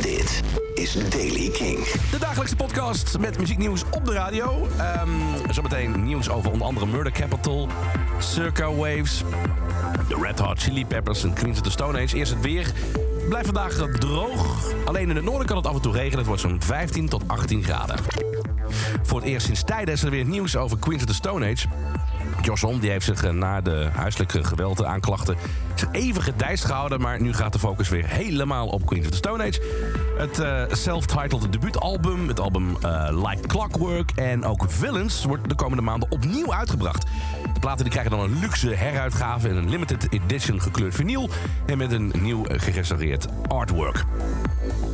[0.00, 0.42] Dit
[0.74, 1.78] is Daily King.
[2.10, 4.68] De dagelijkse podcast met muzieknieuws op de radio.
[4.78, 5.10] Ehm
[5.50, 7.68] zometeen nieuws over onder andere Murder Capital,
[8.18, 9.22] Circa Waves,
[10.08, 12.16] de Red Hot Chili Peppers en Queens of the Stone Age.
[12.16, 12.72] Eerst het weer.
[13.28, 14.72] Blijft vandaag droog.
[14.84, 16.18] Alleen in het noorden kan het af en toe regenen.
[16.18, 17.96] Het wordt zo'n 15 tot 18 graden.
[19.02, 21.66] Voor het eerst sinds tijden is er weer nieuws over Queens of the Stone Age.
[22.42, 25.36] Josh die heeft zich eh, na de huiselijke geweld aanklachten
[25.92, 27.00] even gedijst gehouden.
[27.00, 29.62] Maar nu gaat de focus weer helemaal op Queens of the Stone Age.
[30.16, 35.82] Het eh, self-titled debuutalbum, het album eh, Like Clockwork en ook Villains wordt de komende
[35.82, 37.06] maanden opnieuw uitgebracht.
[37.54, 41.30] De platen die krijgen dan een luxe heruitgave en een limited edition gekleurd vinyl
[41.66, 44.04] en met een nieuw gerestaureerd artwork.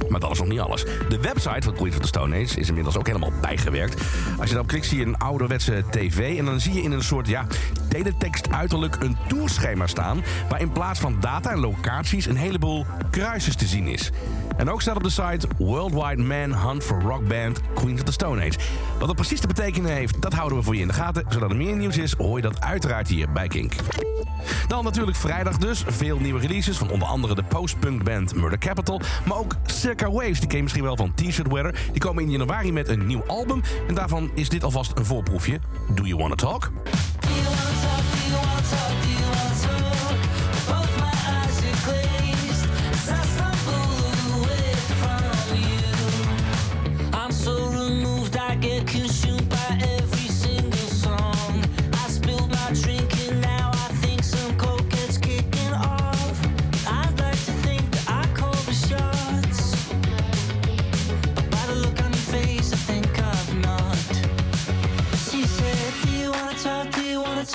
[0.08, 0.84] Maar dat is nog niet alles.
[1.08, 4.02] De website van Queens of the Stone Age is inmiddels ook helemaal bijgewerkt.
[4.30, 6.38] Als je daarop klikt zie je een ouderwetse tv...
[6.38, 7.46] en dan zie je in een soort ja,
[7.88, 10.24] teletext uiterlijk een tourschema staan...
[10.48, 14.10] waar in plaats van data en locaties een heleboel kruisjes te zien is.
[14.56, 18.46] En ook staat op de site Worldwide Manhunt for Rock Band Queens of the Stone
[18.46, 18.58] Age.
[18.98, 21.24] Wat dat precies te betekenen heeft, dat houden we voor je in de gaten.
[21.28, 23.72] Zodat er meer nieuws is, hoor je dat uiteraard hier bij Kink.
[24.66, 25.84] Dan natuurlijk vrijdag dus.
[25.86, 29.00] Veel nieuwe releases van onder andere de post-punk band Murder Capital.
[29.26, 31.80] Maar ook Circa Waves, die ken je misschien wel van T-shirt Weather.
[31.92, 33.62] Die komen in januari met een nieuw album.
[33.88, 35.60] En daarvan is dit alvast een voorproefje.
[35.94, 36.70] Do You Wanna Talk?
[38.70, 39.17] I'm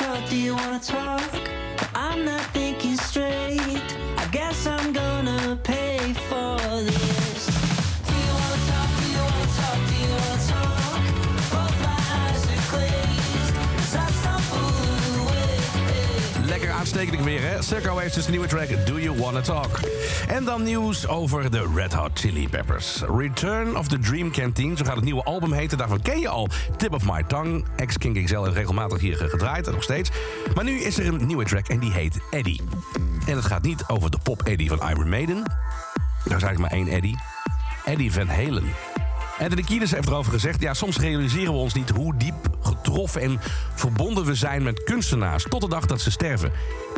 [0.03, 0.29] talk?
[0.29, 1.33] Do you wanna talk?
[1.95, 2.43] I'm not
[17.03, 17.61] Aanstekelijk weer, hè?
[17.61, 19.79] Circa Waves is de nieuwe track Do You Wanna Talk?
[20.27, 23.01] En dan nieuws over de Red Hot Chili Peppers.
[23.17, 25.77] Return of the Dream Canteen, zo gaat het nieuwe album heten.
[25.77, 27.63] Daarvan ken je al Tip of My Tongue.
[27.75, 30.09] Ex-King XL en regelmatig hier gedraaid, nog steeds.
[30.55, 32.61] Maar nu is er een nieuwe track en die heet Eddie.
[33.25, 35.43] En het gaat niet over de pop-Eddie van Iron Maiden.
[36.23, 37.17] Daar is eigenlijk maar één Eddie.
[37.85, 38.92] Eddie Van Halen.
[39.39, 40.61] Anthony Kiedis heeft erover gezegd...
[40.61, 43.39] ja, soms realiseren we ons niet hoe diep getroffen en
[43.75, 45.45] verbonden we zijn met kunstenaars...
[45.49, 46.51] tot de dag dat ze sterven.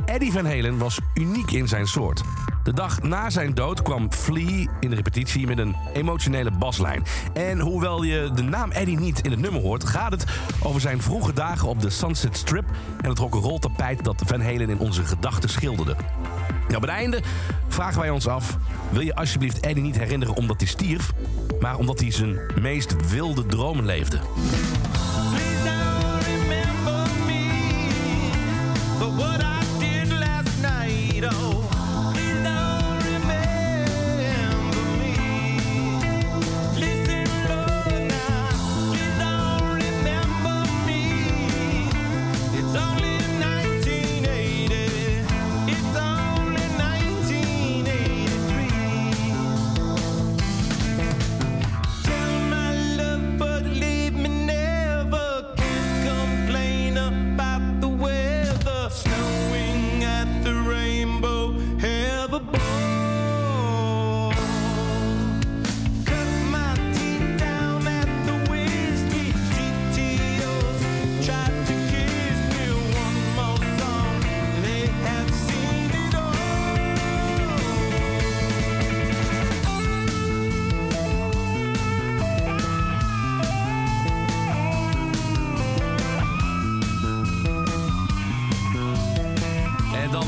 [0.05, 2.21] Eddie Van Halen was uniek in zijn soort.
[2.63, 7.03] De dag na zijn dood kwam Flea in de repetitie met een emotionele baslijn.
[7.33, 9.83] En hoewel je de naam Eddie niet in het nummer hoort...
[9.83, 10.25] gaat het
[10.63, 12.65] over zijn vroege dagen op de Sunset Strip...
[13.01, 15.95] en het rock'n'roll tapijt dat Van Halen in onze gedachten schilderde.
[16.67, 17.21] Nou, bij het einde
[17.67, 18.57] vragen wij ons af...
[18.89, 21.11] wil je alsjeblieft Eddie niet herinneren omdat hij stierf...
[21.59, 24.19] maar omdat hij zijn meest wilde dromen leefde?
[31.23, 31.74] Oh,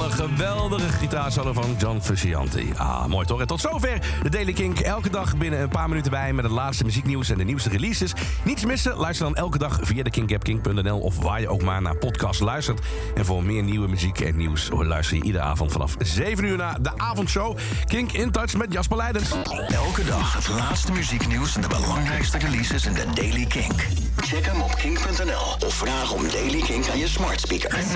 [0.08, 2.64] een geweldige gitaarsolo van John Frusciante.
[2.78, 3.40] Ah, mooi toch?
[3.40, 4.80] En tot zover de Daily Kink.
[4.80, 8.14] Elke dag binnen een paar minuten bij met het laatste muzieknieuws en de nieuwste releases.
[8.44, 8.96] Niets missen?
[8.96, 11.98] Luister dan elke dag via de Kink app, kink.nl of waar je ook maar naar
[11.98, 12.82] podcast luistert.
[13.16, 16.82] En voor meer nieuwe muziek en nieuws luister je iedere avond vanaf 7 uur naar
[16.82, 17.58] de avondshow.
[17.86, 19.32] Kink in touch met Jasper Leidens.
[19.68, 23.88] Elke dag het laatste muzieknieuws en de belangrijkste releases in de Daily Kink.
[24.16, 27.96] Check hem op kink.nl of vraag om Daily Kink aan je smart speaker.